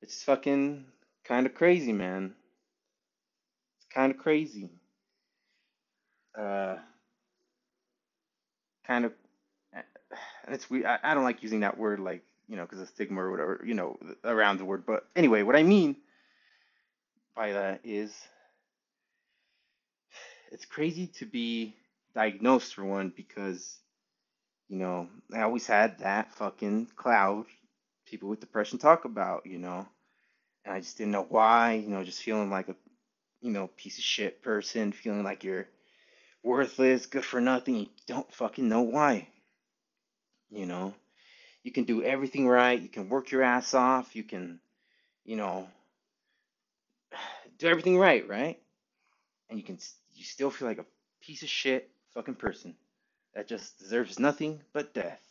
It's 0.00 0.24
fucking 0.24 0.86
kind 1.24 1.46
of 1.46 1.54
crazy, 1.54 1.92
man. 1.92 2.34
Kind 3.94 4.12
of 4.12 4.18
crazy. 4.18 4.70
Uh, 6.38 6.76
kind 8.86 9.06
of, 9.06 9.12
it's 10.48 10.70
we. 10.70 10.84
I, 10.86 10.98
I 11.02 11.14
don't 11.14 11.24
like 11.24 11.42
using 11.42 11.60
that 11.60 11.78
word, 11.78 12.00
like 12.00 12.22
you 12.48 12.56
know, 12.56 12.62
because 12.64 12.80
of 12.80 12.88
stigma 12.88 13.22
or 13.22 13.30
whatever, 13.30 13.62
you 13.66 13.74
know, 13.74 13.98
around 14.24 14.58
the 14.58 14.64
word. 14.64 14.84
But 14.86 15.06
anyway, 15.16 15.42
what 15.42 15.56
I 15.56 15.62
mean 15.62 15.96
by 17.36 17.52
that 17.52 17.80
is, 17.84 18.14
it's 20.52 20.64
crazy 20.66 21.08
to 21.18 21.26
be 21.26 21.74
diagnosed 22.14 22.74
for 22.74 22.84
one 22.84 23.12
because 23.16 23.78
you 24.68 24.78
know 24.78 25.08
I 25.34 25.42
always 25.42 25.66
had 25.66 26.00
that 26.00 26.32
fucking 26.34 26.88
cloud 26.96 27.46
people 28.06 28.28
with 28.30 28.40
depression 28.40 28.78
talk 28.78 29.04
about, 29.06 29.46
you 29.46 29.58
know, 29.58 29.86
and 30.64 30.74
I 30.74 30.80
just 30.80 30.98
didn't 30.98 31.12
know 31.12 31.26
why, 31.28 31.74
you 31.74 31.88
know, 31.90 32.04
just 32.04 32.22
feeling 32.22 32.50
like 32.50 32.68
a 32.68 32.76
you 33.42 33.50
know 33.50 33.66
piece 33.76 33.98
of 33.98 34.04
shit 34.04 34.42
person, 34.42 34.92
feeling 34.92 35.24
like 35.24 35.44
you're 35.44 35.68
worthless, 36.42 37.06
good 37.06 37.24
for 37.24 37.40
nothing. 37.40 37.76
You 37.76 37.86
don't 38.06 38.32
fucking 38.32 38.68
know 38.68 38.82
why. 38.82 39.28
You 40.50 40.66
know, 40.66 40.94
you 41.62 41.72
can 41.72 41.84
do 41.84 42.02
everything 42.02 42.48
right. 42.48 42.80
You 42.80 42.88
can 42.88 43.08
work 43.08 43.30
your 43.30 43.42
ass 43.42 43.74
off. 43.74 44.14
You 44.16 44.22
can, 44.22 44.60
you 45.24 45.36
know, 45.36 45.68
do 47.58 47.66
everything 47.66 47.98
right, 47.98 48.26
right? 48.28 48.58
And 49.50 49.58
you 49.58 49.64
can, 49.64 49.78
you 50.14 50.24
still 50.24 50.50
feel 50.50 50.68
like 50.68 50.78
a 50.78 50.86
piece 51.20 51.42
of 51.42 51.48
shit 51.48 51.90
fucking 52.14 52.36
person 52.36 52.74
that 53.34 53.48
just 53.48 53.78
deserves 53.78 54.18
nothing 54.18 54.60
but 54.72 54.94
death, 54.94 55.22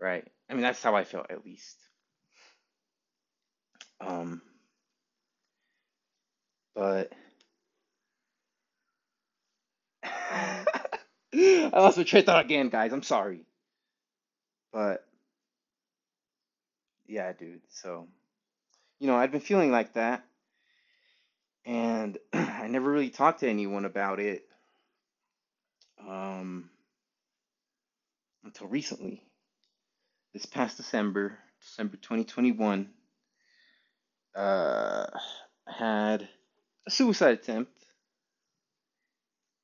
right? 0.00 0.26
I 0.48 0.54
mean, 0.54 0.62
that's 0.62 0.82
how 0.82 0.94
I 0.94 1.04
felt 1.04 1.30
at 1.30 1.44
least. 1.44 1.76
Um, 4.00 4.42
but 6.74 7.12
I 11.34 11.70
lost 11.72 11.96
my 11.96 12.04
train 12.04 12.24
thought 12.24 12.44
again, 12.44 12.68
guys. 12.68 12.92
I'm 12.92 13.02
sorry. 13.02 13.44
But 14.72 15.04
yeah, 17.06 17.32
dude. 17.32 17.60
So, 17.70 18.08
you 18.98 19.06
know, 19.06 19.16
I've 19.16 19.32
been 19.32 19.40
feeling 19.40 19.70
like 19.70 19.94
that, 19.94 20.24
and 21.64 22.18
I 22.32 22.66
never 22.68 22.90
really 22.90 23.10
talked 23.10 23.40
to 23.40 23.48
anyone 23.48 23.84
about 23.84 24.20
it 24.20 24.44
um, 26.06 26.70
until 28.44 28.68
recently. 28.68 29.22
This 30.32 30.46
past 30.46 30.78
December, 30.78 31.38
December 31.60 31.96
2021, 31.96 32.88
uh, 34.34 35.06
I 35.68 35.72
had 35.72 36.28
a 36.86 36.90
suicide 36.90 37.34
attempt. 37.34 37.72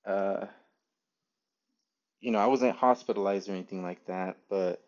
Uh, 0.06 0.46
you 2.20 2.30
know, 2.30 2.38
I 2.38 2.46
wasn't 2.46 2.76
hospitalized 2.76 3.48
or 3.48 3.52
anything 3.52 3.82
like 3.82 4.04
that, 4.06 4.37
but 4.48 4.82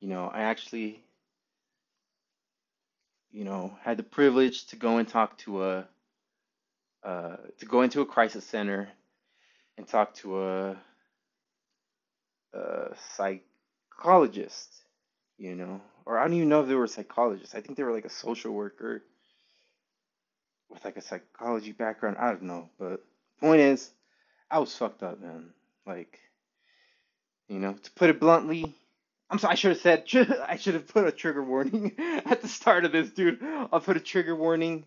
you 0.00 0.08
know, 0.08 0.26
I 0.26 0.42
actually, 0.42 1.02
you 3.30 3.44
know, 3.44 3.76
had 3.82 3.96
the 3.96 4.02
privilege 4.02 4.66
to 4.66 4.76
go 4.76 4.98
and 4.98 5.08
talk 5.08 5.38
to 5.38 5.64
a, 5.64 5.88
uh, 7.02 7.36
to 7.58 7.66
go 7.66 7.82
into 7.82 8.00
a 8.00 8.06
crisis 8.06 8.44
center 8.44 8.88
and 9.76 9.86
talk 9.86 10.14
to 10.14 10.42
a, 10.42 10.76
a 12.52 12.94
psychologist, 13.16 14.70
you 15.38 15.54
know, 15.54 15.80
or 16.04 16.18
I 16.18 16.24
don't 16.24 16.34
even 16.36 16.48
know 16.48 16.62
if 16.62 16.68
they 16.68 16.74
were 16.74 16.86
psychologists. 16.86 17.54
I 17.54 17.60
think 17.60 17.76
they 17.76 17.84
were 17.84 17.92
like 17.92 18.04
a 18.04 18.10
social 18.10 18.52
worker 18.52 19.02
with 20.68 20.84
like 20.84 20.96
a 20.96 21.02
psychology 21.02 21.72
background. 21.72 22.16
I 22.18 22.28
don't 22.30 22.42
know, 22.42 22.68
but 22.78 23.04
point 23.40 23.60
is, 23.60 23.90
I 24.50 24.58
was 24.58 24.74
fucked 24.74 25.02
up, 25.02 25.20
man. 25.20 25.50
Like, 25.88 26.20
you 27.48 27.58
know, 27.58 27.72
to 27.72 27.90
put 27.92 28.10
it 28.10 28.20
bluntly, 28.20 28.74
I'm 29.30 29.38
sorry, 29.38 29.52
I 29.52 29.54
should 29.54 29.70
have 29.70 29.80
said, 29.80 30.04
I 30.46 30.56
should 30.56 30.74
have 30.74 30.86
put 30.86 31.06
a 31.06 31.12
trigger 31.12 31.42
warning 31.42 31.94
at 31.98 32.42
the 32.42 32.48
start 32.48 32.84
of 32.84 32.92
this, 32.92 33.10
dude. 33.10 33.42
I'll 33.42 33.80
put 33.80 33.96
a 33.96 34.00
trigger 34.00 34.36
warning 34.36 34.84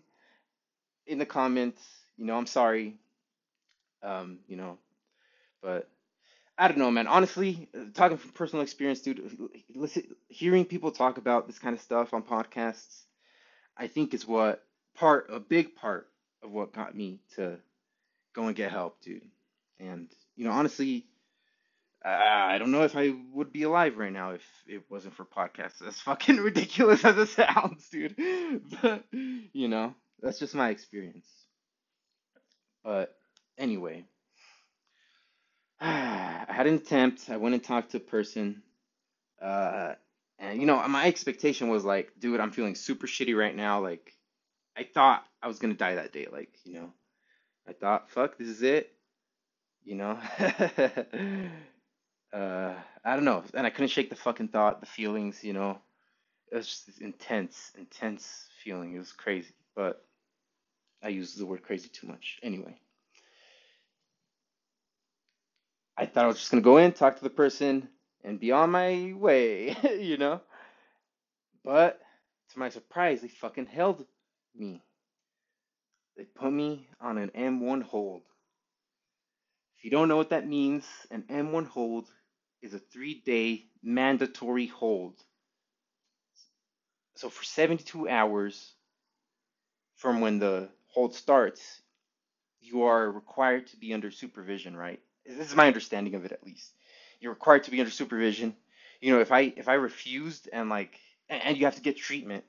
in 1.06 1.18
the 1.18 1.26
comments. 1.26 1.82
You 2.16 2.26
know, 2.26 2.36
I'm 2.36 2.46
sorry. 2.46 2.94
Um, 4.02 4.38
you 4.48 4.56
know, 4.56 4.78
but 5.60 5.88
I 6.56 6.68
don't 6.68 6.78
know, 6.78 6.90
man. 6.90 7.08
Honestly, 7.08 7.68
talking 7.94 8.16
from 8.16 8.30
personal 8.32 8.62
experience, 8.62 9.00
dude, 9.00 9.50
listen, 9.74 10.04
hearing 10.28 10.64
people 10.64 10.92
talk 10.92 11.18
about 11.18 11.46
this 11.46 11.58
kind 11.58 11.74
of 11.74 11.82
stuff 11.82 12.14
on 12.14 12.22
podcasts, 12.22 13.02
I 13.76 13.88
think 13.88 14.14
is 14.14 14.26
what 14.26 14.64
part, 14.94 15.28
a 15.32 15.40
big 15.40 15.74
part 15.74 16.08
of 16.42 16.52
what 16.52 16.72
got 16.72 16.96
me 16.96 17.20
to 17.36 17.58
go 18.34 18.44
and 18.44 18.56
get 18.56 18.70
help, 18.70 19.00
dude. 19.02 19.22
And 19.78 20.08
you 20.36 20.44
know, 20.44 20.52
honestly, 20.52 21.06
I 22.04 22.58
don't 22.58 22.72
know 22.72 22.82
if 22.82 22.96
I 22.96 23.14
would 23.32 23.52
be 23.52 23.62
alive 23.62 23.96
right 23.96 24.12
now 24.12 24.30
if 24.32 24.42
it 24.66 24.82
wasn't 24.90 25.14
for 25.14 25.24
podcasts. 25.24 25.86
As 25.86 26.00
fucking 26.00 26.36
ridiculous 26.38 27.04
as 27.04 27.16
it 27.16 27.28
sounds, 27.28 27.88
dude. 27.88 28.16
But 28.82 29.04
you 29.12 29.68
know, 29.68 29.94
that's 30.20 30.38
just 30.38 30.54
my 30.54 30.70
experience. 30.70 31.26
But 32.82 33.14
anyway, 33.56 34.04
I 35.80 36.46
had 36.48 36.66
an 36.66 36.74
attempt. 36.74 37.30
I 37.30 37.36
went 37.36 37.54
and 37.54 37.62
talked 37.62 37.92
to 37.92 37.98
a 37.98 38.00
person. 38.00 38.62
Uh, 39.40 39.94
and 40.38 40.60
you 40.60 40.66
know, 40.66 40.86
my 40.88 41.06
expectation 41.06 41.68
was 41.68 41.84
like, 41.84 42.12
dude, 42.18 42.40
I'm 42.40 42.50
feeling 42.50 42.74
super 42.74 43.06
shitty 43.06 43.36
right 43.36 43.54
now. 43.54 43.80
Like, 43.80 44.12
I 44.76 44.84
thought 44.84 45.24
I 45.40 45.46
was 45.46 45.60
gonna 45.60 45.74
die 45.74 45.94
that 45.96 46.12
day. 46.12 46.26
Like, 46.30 46.56
you 46.64 46.74
know, 46.74 46.92
I 47.68 47.74
thought, 47.74 48.10
fuck, 48.10 48.38
this 48.38 48.48
is 48.48 48.62
it. 48.62 48.92
You 49.84 49.96
know. 49.96 50.18
uh, 52.32 52.74
I 53.04 53.14
don't 53.16 53.24
know, 53.24 53.44
and 53.54 53.66
I 53.66 53.70
couldn't 53.70 53.88
shake 53.88 54.10
the 54.10 54.16
fucking 54.16 54.48
thought, 54.48 54.80
the 54.80 54.86
feelings. 54.86 55.44
You 55.44 55.54
know, 55.54 55.78
it 56.52 56.56
was 56.56 56.68
just 56.68 56.86
this 56.86 56.98
intense, 56.98 57.72
intense 57.78 58.48
feeling. 58.64 58.94
It 58.94 58.98
was 59.00 59.12
crazy, 59.12 59.54
but 59.76 60.04
I 61.02 61.08
use 61.08 61.34
the 61.34 61.46
word 61.46 61.62
crazy 61.64 61.88
too 61.90 62.08
much. 62.08 62.38
Anyway, 62.42 62.76
I 65.96 66.06
thought 66.06 66.24
I 66.24 66.28
was 66.28 66.38
just 66.38 66.50
gonna 66.50 66.62
go 66.62 66.78
in, 66.78 66.92
talk 66.92 67.16
to 67.18 67.24
the 67.24 67.30
person, 67.30 67.88
and 68.24 68.40
be 68.40 68.52
on 68.52 68.70
my 68.70 69.14
way, 69.16 69.76
you 70.00 70.16
know? 70.18 70.40
But 71.64 72.00
to 72.52 72.58
my 72.58 72.70
surprise, 72.70 73.22
they 73.22 73.28
fucking 73.28 73.66
held 73.66 74.06
me. 74.56 74.82
They 76.16 76.24
put 76.24 76.52
me 76.52 76.88
on 77.00 77.18
an 77.18 77.30
M1 77.30 77.82
hold. 77.82 78.22
If 79.82 79.86
you 79.86 79.90
don't 79.90 80.06
know 80.06 80.16
what 80.16 80.30
that 80.30 80.46
means, 80.46 80.84
an 81.10 81.24
M1 81.28 81.66
hold 81.66 82.06
is 82.62 82.72
a 82.72 82.78
three 82.78 83.20
day 83.26 83.64
mandatory 83.82 84.68
hold. 84.68 85.16
So 87.16 87.28
for 87.28 87.42
72 87.42 88.08
hours 88.08 88.74
from 89.96 90.20
when 90.20 90.38
the 90.38 90.68
hold 90.86 91.16
starts, 91.16 91.80
you 92.60 92.84
are 92.84 93.10
required 93.10 93.66
to 93.66 93.76
be 93.76 93.92
under 93.92 94.12
supervision, 94.12 94.76
right? 94.76 95.00
This 95.26 95.50
is 95.50 95.56
my 95.56 95.66
understanding 95.66 96.14
of 96.14 96.24
it 96.24 96.30
at 96.30 96.46
least. 96.46 96.70
You're 97.18 97.32
required 97.32 97.64
to 97.64 97.72
be 97.72 97.80
under 97.80 97.90
supervision. 97.90 98.54
You 99.00 99.12
know, 99.12 99.20
if 99.20 99.32
I 99.32 99.52
if 99.56 99.68
I 99.68 99.74
refused 99.74 100.48
and 100.52 100.70
like 100.70 100.96
and 101.28 101.56
you 101.56 101.64
have 101.64 101.74
to 101.74 101.82
get 101.82 101.96
treatment, 101.96 102.44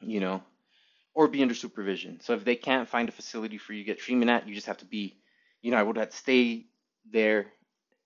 you 0.00 0.20
know, 0.20 0.40
or 1.14 1.26
be 1.26 1.42
under 1.42 1.54
supervision. 1.56 2.20
So 2.20 2.34
if 2.34 2.44
they 2.44 2.54
can't 2.54 2.88
find 2.88 3.08
a 3.08 3.12
facility 3.12 3.58
for 3.58 3.72
you 3.72 3.82
to 3.82 3.86
get 3.86 3.98
treatment 3.98 4.30
at, 4.30 4.46
you 4.46 4.54
just 4.54 4.68
have 4.68 4.78
to 4.78 4.84
be, 4.84 5.16
you 5.64 5.70
know, 5.70 5.78
I 5.78 5.82
would 5.82 5.96
have 5.96 6.10
to 6.10 6.16
stay 6.16 6.66
there 7.10 7.46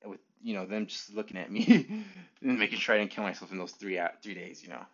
with 0.05 0.21
you 0.41 0.55
know 0.55 0.65
them 0.65 0.87
just 0.87 1.12
looking 1.12 1.37
at 1.37 1.50
me 1.50 2.05
and 2.41 2.59
making 2.59 2.79
sure 2.79 2.95
I 2.95 2.99
didn't 2.99 3.11
kill 3.11 3.25
myself 3.25 3.50
in 3.50 3.59
those 3.59 3.73
three 3.73 4.00
three 4.23 4.35
days, 4.35 4.62
you 4.62 4.69
know. 4.69 4.87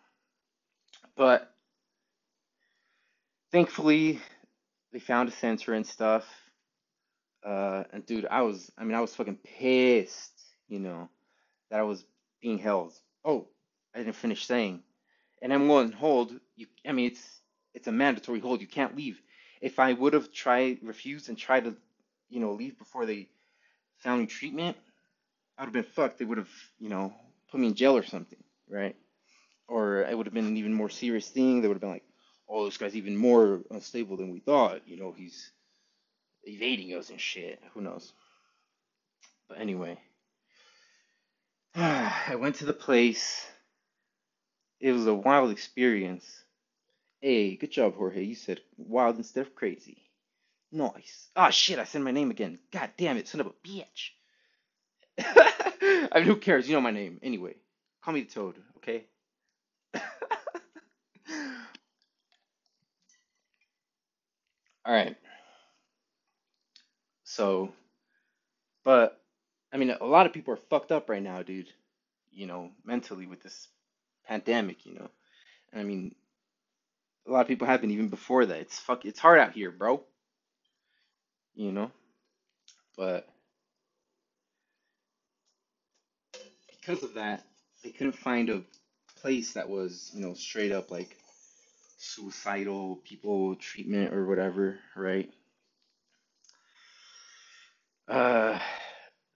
But 1.15 1.53
thankfully, 3.51 4.19
they 4.91 4.97
found 4.97 5.29
a 5.29 5.31
sensor 5.31 5.73
and 5.73 5.85
stuff. 5.85 6.25
Uh, 7.45 7.83
and 7.93 8.03
dude, 8.03 8.25
I 8.25 8.41
was, 8.41 8.71
I 8.79 8.83
mean, 8.83 8.95
I 8.95 9.01
was 9.01 9.13
fucking 9.13 9.37
pissed, 9.43 10.41
you 10.67 10.79
know, 10.79 11.07
that 11.69 11.79
I 11.79 11.83
was 11.83 12.03
being 12.41 12.57
held. 12.57 12.93
Oh, 13.23 13.47
I 13.93 13.99
didn't 13.99 14.15
finish 14.15 14.47
saying. 14.47 14.81
And 15.43 15.53
M1 15.53 15.93
hold, 15.93 16.33
you, 16.55 16.65
I 16.87 16.91
mean, 16.91 17.11
it's, 17.11 17.41
it's 17.75 17.87
a 17.87 17.91
mandatory 17.91 18.39
hold. 18.39 18.61
You 18.61 18.67
can't 18.67 18.97
leave. 18.97 19.21
If 19.61 19.77
I 19.77 19.93
would 19.93 20.13
have 20.13 20.31
tried, 20.31 20.79
refused 20.81 21.29
and 21.29 21.37
tried 21.37 21.65
to, 21.65 21.75
you 22.29 22.39
know, 22.39 22.53
leave 22.53 22.77
before 22.77 23.05
they 23.05 23.27
found 23.99 24.21
me 24.21 24.27
treatment, 24.27 24.77
I 25.57 25.63
would 25.63 25.75
have 25.75 25.85
been 25.85 25.93
fucked. 25.93 26.19
They 26.19 26.25
would 26.25 26.37
have, 26.39 26.49
you 26.79 26.89
know, 26.89 27.13
put 27.51 27.59
me 27.59 27.67
in 27.67 27.75
jail 27.75 27.97
or 27.97 28.03
something, 28.03 28.39
right? 28.69 28.95
Or 29.67 30.01
it 30.03 30.17
would 30.17 30.27
have 30.27 30.33
been 30.33 30.47
an 30.47 30.57
even 30.57 30.73
more 30.73 30.89
serious 30.89 31.29
thing. 31.29 31.61
They 31.61 31.67
would 31.67 31.75
have 31.75 31.81
been 31.81 31.91
like, 31.91 32.05
oh, 32.49 32.65
this 32.65 32.77
guy's 32.77 32.95
even 32.95 33.17
more 33.17 33.61
unstable 33.71 34.17
than 34.17 34.31
we 34.31 34.39
thought. 34.39 34.87
You 34.87 34.97
know, 34.97 35.13
he's 35.17 35.51
evading 36.43 36.97
us 36.97 37.09
and 37.09 37.21
shit. 37.21 37.61
Who 37.73 37.81
knows? 37.81 38.13
But 39.49 39.59
anyway, 39.59 39.97
I 41.75 42.35
went 42.37 42.55
to 42.57 42.65
the 42.65 42.73
place. 42.73 43.45
It 44.81 44.91
was 44.93 45.07
a 45.07 45.13
wild 45.13 45.51
experience. 45.51 46.25
Hey, 47.21 47.55
good 47.57 47.71
job, 47.71 47.95
Jorge. 47.95 48.23
You 48.23 48.35
said 48.35 48.61
wild 48.77 49.17
instead 49.17 49.47
of 49.47 49.55
crazy. 49.55 50.04
Nice. 50.75 51.29
Ah, 51.37 51.47
oh, 51.47 51.51
shit, 51.51 51.79
I 51.79 51.85
said 51.85 52.01
my 52.01 52.11
name 52.11 52.31
again. 52.31 52.59
God 52.73 52.89
damn 52.97 53.15
it, 53.15 53.29
son 53.29 53.39
of 53.39 53.47
a 53.47 53.53
bitch. 53.65 54.09
I 55.21 56.09
mean, 56.15 56.25
who 56.25 56.35
cares? 56.35 56.67
You 56.67 56.75
know 56.75 56.81
my 56.81 56.91
name. 56.91 57.17
Anyway, 57.23 57.55
call 58.03 58.13
me 58.13 58.23
the 58.23 58.29
Toad, 58.29 58.57
okay? 58.79 59.05
All 64.85 64.93
right. 64.93 65.15
So, 67.23 67.71
but 68.83 69.17
I 69.71 69.77
mean, 69.77 69.91
a 69.91 70.05
lot 70.05 70.25
of 70.25 70.33
people 70.33 70.53
are 70.55 70.57
fucked 70.69 70.91
up 70.91 71.09
right 71.09 71.23
now, 71.23 71.41
dude. 71.41 71.69
You 72.33 72.47
know, 72.47 72.71
mentally 72.83 73.27
with 73.27 73.41
this 73.41 73.69
pandemic, 74.27 74.85
you 74.85 74.95
know. 74.95 75.09
And 75.71 75.79
I 75.79 75.85
mean, 75.85 76.15
a 77.25 77.31
lot 77.31 77.43
of 77.43 77.47
people 77.47 77.65
have 77.65 77.79
been 77.79 77.91
even 77.91 78.09
before 78.09 78.45
that. 78.45 78.59
It's 78.59 78.77
fuck. 78.77 79.05
It's 79.05 79.19
hard 79.21 79.39
out 79.39 79.53
here, 79.53 79.71
bro. 79.71 80.03
You 81.55 81.71
know, 81.71 81.91
but 82.97 83.27
because 86.69 87.03
of 87.03 87.15
that, 87.15 87.43
they 87.83 87.91
couldn't 87.91 88.13
find 88.13 88.49
a 88.49 88.63
place 89.21 89.53
that 89.53 89.69
was, 89.69 90.11
you 90.13 90.21
know, 90.21 90.33
straight 90.33 90.71
up 90.71 90.91
like 90.91 91.17
suicidal 91.97 92.97
people 92.97 93.55
treatment 93.55 94.13
or 94.13 94.25
whatever, 94.25 94.79
right? 94.95 95.31
Uh, 98.07 98.59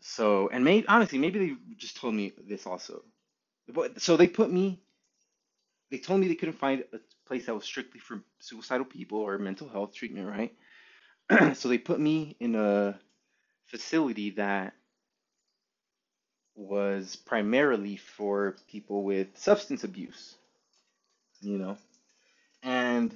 so 0.01 0.49
and 0.49 0.63
maybe 0.63 0.87
honestly, 0.87 1.17
maybe 1.19 1.39
they 1.39 1.55
just 1.77 1.97
told 1.97 2.15
me 2.15 2.33
this 2.47 2.65
also. 2.67 3.03
So 3.97 4.17
they 4.17 4.27
put 4.27 4.51
me. 4.51 4.81
They 5.91 5.99
told 5.99 6.19
me 6.21 6.27
they 6.27 6.35
couldn't 6.35 6.55
find 6.57 6.83
a 6.93 6.99
place 7.27 7.45
that 7.45 7.55
was 7.55 7.65
strictly 7.65 7.99
for 7.99 8.23
suicidal 8.39 8.85
people 8.85 9.19
or 9.19 9.37
mental 9.37 9.69
health 9.69 9.93
treatment, 9.93 10.27
right? 10.27 10.55
so 11.55 11.69
they 11.69 11.77
put 11.79 11.99
me 11.99 12.35
in 12.39 12.55
a 12.55 12.99
facility 13.67 14.31
that 14.31 14.73
was 16.55 17.15
primarily 17.15 17.97
for 17.97 18.55
people 18.69 19.03
with 19.03 19.27
substance 19.37 19.83
abuse, 19.83 20.35
you 21.41 21.57
know. 21.57 21.77
And 22.63 23.11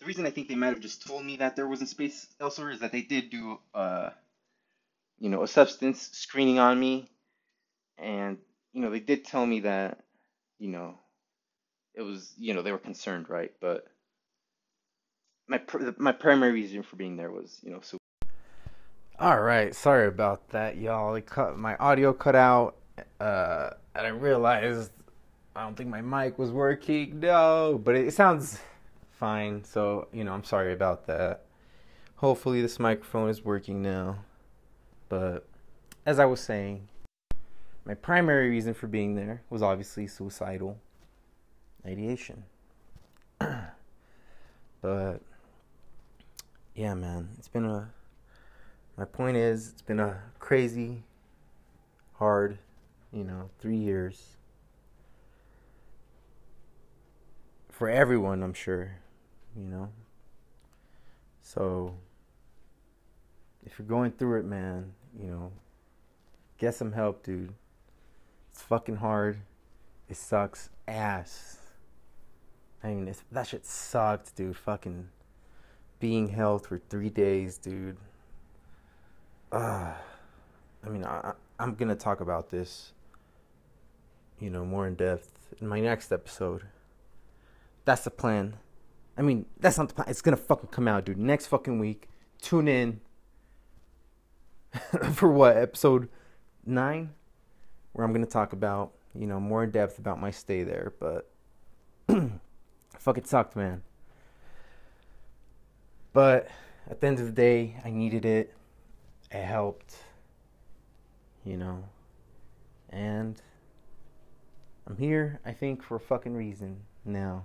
the 0.00 0.06
reason 0.06 0.26
I 0.26 0.30
think 0.30 0.48
they 0.48 0.56
might 0.56 0.68
have 0.68 0.80
just 0.80 1.06
told 1.06 1.24
me 1.24 1.38
that 1.38 1.56
there 1.56 1.68
wasn't 1.68 1.90
space 1.90 2.28
elsewhere 2.40 2.70
is 2.72 2.80
that 2.80 2.92
they 2.92 3.02
did 3.02 3.30
do, 3.30 3.58
uh, 3.74 4.10
you 5.20 5.30
know, 5.30 5.42
a 5.42 5.48
substance 5.48 6.10
screening 6.12 6.58
on 6.58 6.78
me, 6.80 7.08
and 7.98 8.38
you 8.72 8.82
know 8.82 8.90
they 8.90 9.00
did 9.00 9.24
tell 9.24 9.46
me 9.46 9.60
that, 9.60 10.00
you 10.58 10.68
know, 10.70 10.96
it 11.94 12.02
was, 12.02 12.32
you 12.38 12.54
know, 12.54 12.62
they 12.62 12.72
were 12.72 12.78
concerned, 12.78 13.28
right? 13.30 13.52
But 13.60 13.86
my 15.50 15.58
pr- 15.58 15.90
my 15.98 16.12
primary 16.12 16.52
reason 16.52 16.82
for 16.82 16.96
being 16.96 17.16
there 17.16 17.30
was, 17.30 17.58
you 17.62 17.70
know, 17.72 17.80
so. 17.82 17.98
All 19.18 19.40
right, 19.40 19.74
sorry 19.74 20.06
about 20.06 20.48
that, 20.50 20.78
y'all. 20.78 21.14
It 21.16 21.26
cut 21.26 21.58
my 21.58 21.76
audio 21.76 22.12
cut 22.12 22.36
out, 22.36 22.76
uh, 23.18 23.70
and 23.94 24.06
I 24.06 24.10
realized 24.10 24.92
I 25.54 25.64
don't 25.64 25.76
think 25.76 25.90
my 25.90 26.00
mic 26.00 26.38
was 26.38 26.52
working. 26.52 27.18
No, 27.20 27.80
but 27.84 27.96
it 27.96 28.14
sounds 28.14 28.60
fine. 29.10 29.64
So, 29.64 30.06
you 30.12 30.22
know, 30.22 30.32
I'm 30.32 30.44
sorry 30.44 30.72
about 30.72 31.06
that. 31.08 31.44
Hopefully, 32.16 32.62
this 32.62 32.78
microphone 32.78 33.28
is 33.28 33.44
working 33.44 33.82
now. 33.82 34.20
But 35.08 35.46
as 36.06 36.20
I 36.20 36.26
was 36.26 36.40
saying, 36.40 36.88
my 37.84 37.94
primary 37.94 38.48
reason 38.48 38.72
for 38.72 38.86
being 38.86 39.16
there 39.16 39.42
was 39.50 39.62
obviously 39.62 40.06
suicidal 40.06 40.78
ideation. 41.84 42.44
but 44.80 45.20
yeah, 46.80 46.94
man, 46.94 47.28
it's 47.36 47.46
been 47.48 47.66
a. 47.66 47.90
My 48.96 49.04
point 49.04 49.36
is, 49.36 49.68
it's 49.68 49.82
been 49.82 50.00
a 50.00 50.18
crazy, 50.38 51.02
hard, 52.14 52.56
you 53.12 53.22
know, 53.22 53.50
three 53.58 53.76
years 53.76 54.38
for 57.68 57.90
everyone, 57.90 58.42
I'm 58.42 58.54
sure, 58.54 58.96
you 59.54 59.66
know. 59.66 59.90
So 61.42 61.96
if 63.62 63.78
you're 63.78 63.86
going 63.86 64.12
through 64.12 64.38
it, 64.38 64.46
man, 64.46 64.94
you 65.20 65.26
know, 65.26 65.52
get 66.56 66.74
some 66.74 66.92
help, 66.92 67.22
dude. 67.22 67.52
It's 68.52 68.62
fucking 68.62 68.96
hard. 68.96 69.36
It 70.08 70.16
sucks 70.16 70.70
ass. 70.88 71.58
I 72.82 72.88
mean, 72.88 73.14
that 73.32 73.46
shit 73.48 73.66
sucked, 73.66 74.34
dude. 74.34 74.56
Fucking 74.56 75.10
being 76.00 76.28
held 76.28 76.66
for 76.66 76.78
three 76.78 77.10
days, 77.10 77.58
dude. 77.58 77.98
Uh, 79.52 79.92
I 80.84 80.88
mean, 80.88 81.04
I, 81.04 81.34
I'm 81.58 81.74
gonna 81.74 81.94
talk 81.94 82.20
about 82.20 82.48
this, 82.48 82.92
you 84.40 84.50
know, 84.50 84.64
more 84.64 84.86
in 84.86 84.94
depth 84.94 85.30
in 85.60 85.68
my 85.68 85.80
next 85.80 86.10
episode. 86.10 86.62
That's 87.84 88.02
the 88.02 88.10
plan. 88.10 88.56
I 89.16 89.22
mean, 89.22 89.44
that's 89.58 89.76
not 89.76 89.88
the 89.88 89.94
plan. 89.94 90.08
It's 90.08 90.22
gonna 90.22 90.36
fucking 90.38 90.70
come 90.70 90.88
out, 90.88 91.04
dude. 91.04 91.18
Next 91.18 91.46
fucking 91.46 91.78
week. 91.78 92.08
Tune 92.40 92.66
in 92.66 93.00
for 95.12 95.30
what 95.30 95.56
episode 95.56 96.08
nine, 96.64 97.10
where 97.92 98.06
I'm 98.06 98.12
gonna 98.14 98.24
talk 98.24 98.54
about, 98.54 98.92
you 99.14 99.26
know, 99.26 99.38
more 99.38 99.64
in 99.64 99.70
depth 99.70 99.98
about 99.98 100.18
my 100.18 100.30
stay 100.30 100.62
there. 100.62 100.94
But 100.98 101.30
fuck, 102.98 103.18
it 103.18 103.26
sucked, 103.26 103.54
man. 103.54 103.82
But 106.12 106.48
at 106.88 107.00
the 107.00 107.06
end 107.06 107.20
of 107.20 107.26
the 107.26 107.32
day, 107.32 107.76
I 107.84 107.90
needed 107.90 108.24
it. 108.24 108.54
It 109.30 109.44
helped, 109.44 109.94
you 111.44 111.56
know, 111.56 111.84
and 112.88 113.40
I'm 114.86 114.96
here. 114.96 115.40
I 115.44 115.52
think 115.52 115.82
for 115.82 115.96
a 115.96 116.00
fucking 116.00 116.34
reason 116.34 116.80
now. 117.04 117.44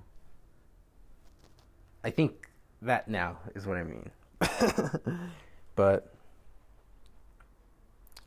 I 2.04 2.10
think 2.10 2.50
that 2.82 3.08
now 3.08 3.38
is 3.54 3.68
what 3.68 3.78
I 3.78 3.84
mean. 3.84 4.10
but 5.76 6.14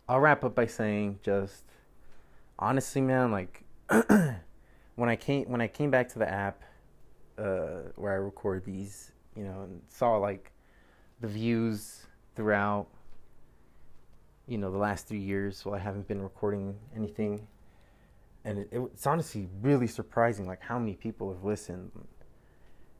I'll 0.09 0.20
wrap 0.20 0.44
up 0.44 0.55
by 0.55 0.66
saying 0.66 1.18
just 1.22 1.64
honestly, 2.59 3.01
man, 3.01 3.31
like 3.31 3.64
when 3.88 5.09
I 5.09 5.16
came 5.16 5.48
when 5.48 5.61
I 5.61 5.68
came 5.68 5.90
back 5.90 6.09
to 6.11 6.18
the 6.18 6.29
app 6.29 6.62
uh, 7.38 7.90
where 7.96 8.12
I 8.12 8.16
record 8.16 8.64
these, 8.64 9.12
you 9.38 9.44
know, 9.44 9.62
and 9.62 9.81
saw 9.88 10.16
like 10.16 10.51
the 11.20 11.29
views 11.29 12.07
throughout, 12.35 12.88
you 14.48 14.59
know, 14.59 14.70
the 14.72 14.79
last 14.79 15.07
three 15.07 15.20
years 15.20 15.64
while 15.64 15.77
I 15.77 15.79
haven't 15.79 16.09
been 16.09 16.20
recording 16.20 16.74
anything, 16.96 17.46
and 18.44 18.59
it, 18.59 18.68
it, 18.72 18.81
it's 18.81 19.07
honestly 19.07 19.48
really 19.62 19.87
surprising, 19.87 20.46
like 20.46 20.61
how 20.61 20.79
many 20.79 20.94
people 20.94 21.33
have 21.33 21.44
listened. 21.44 21.92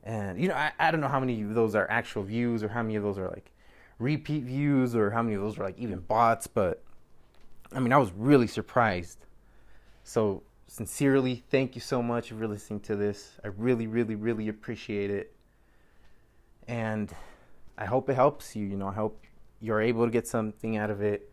And 0.03 0.39
you 0.39 0.47
know, 0.47 0.55
I, 0.55 0.71
I 0.79 0.91
don't 0.91 1.01
know 1.01 1.09
how 1.09 1.19
many 1.19 1.41
of 1.41 1.53
those 1.53 1.75
are 1.75 1.89
actual 1.91 2.23
views 2.23 2.63
or 2.63 2.69
how 2.69 2.81
many 2.83 2.95
of 2.95 3.03
those 3.03 3.17
are 3.17 3.27
like 3.27 3.51
repeat 3.99 4.43
views 4.43 4.95
or 4.95 5.11
how 5.11 5.21
many 5.21 5.35
of 5.35 5.41
those 5.41 5.59
are 5.59 5.63
like 5.63 5.77
even 5.77 5.99
bots, 5.99 6.47
but 6.47 6.81
I 7.73 7.79
mean, 7.79 7.91
I 7.91 7.97
was 7.97 8.11
really 8.15 8.47
surprised. 8.47 9.25
So, 10.03 10.43
sincerely, 10.67 11.43
thank 11.51 11.75
you 11.75 11.81
so 11.81 12.01
much 12.01 12.29
for 12.29 12.47
listening 12.47 12.79
to 12.81 12.95
this. 12.95 13.37
I 13.43 13.47
really, 13.49 13.87
really, 13.87 14.15
really 14.15 14.47
appreciate 14.47 15.11
it. 15.11 15.33
And 16.69 17.13
I 17.77 17.85
hope 17.85 18.09
it 18.09 18.13
helps 18.13 18.55
you. 18.55 18.65
You 18.65 18.77
know, 18.77 18.87
I 18.87 18.93
hope 18.93 19.23
you're 19.59 19.81
able 19.81 20.05
to 20.05 20.11
get 20.11 20.27
something 20.27 20.77
out 20.77 20.89
of 20.89 21.01
it. 21.01 21.31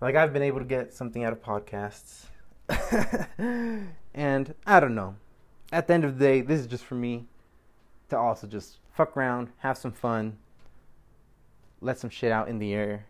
Like 0.00 0.16
I've 0.16 0.32
been 0.32 0.42
able 0.42 0.58
to 0.58 0.64
get 0.64 0.92
something 0.92 1.24
out 1.24 1.32
of 1.32 1.42
podcasts. 1.42 2.26
and 4.14 4.54
I 4.66 4.80
don't 4.80 4.94
know. 4.94 5.16
At 5.72 5.86
the 5.86 5.94
end 5.94 6.04
of 6.04 6.18
the 6.18 6.24
day, 6.24 6.40
this 6.40 6.60
is 6.60 6.66
just 6.66 6.84
for 6.84 6.94
me 6.94 7.26
to 8.10 8.18
also 8.18 8.46
just 8.46 8.78
fuck 8.92 9.16
around, 9.16 9.48
have 9.58 9.78
some 9.78 9.92
fun, 9.92 10.36
let 11.80 11.98
some 11.98 12.10
shit 12.10 12.32
out 12.32 12.48
in 12.48 12.58
the 12.58 12.74
air 12.74 13.06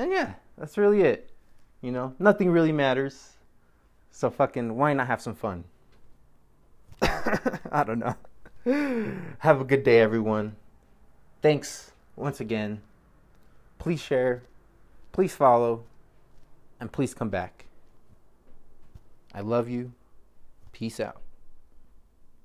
and 0.00 0.10
yeah, 0.12 0.32
that's 0.56 0.78
really 0.78 1.02
it. 1.02 1.30
You 1.82 1.92
know, 1.92 2.14
nothing 2.18 2.50
really 2.50 2.72
matters. 2.72 3.34
So 4.10 4.30
fucking 4.30 4.74
why 4.76 4.94
not 4.94 5.06
have 5.08 5.20
some 5.20 5.34
fun? 5.34 5.64
I 7.02 7.84
don't 7.86 7.98
know. 7.98 8.14
Have 8.64 9.60
a 9.60 9.64
good 9.64 9.82
day, 9.82 10.00
everyone. 10.00 10.56
Thanks 11.40 11.92
once 12.14 12.40
again. 12.40 12.82
Please 13.78 14.00
share, 14.00 14.42
please 15.12 15.34
follow, 15.34 15.84
and 16.78 16.92
please 16.92 17.14
come 17.14 17.30
back. 17.30 17.64
I 19.32 19.40
love 19.40 19.70
you. 19.70 19.92
Peace 20.72 21.00
out. 21.00 21.22